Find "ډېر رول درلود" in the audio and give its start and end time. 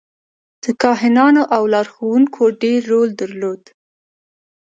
2.61-3.61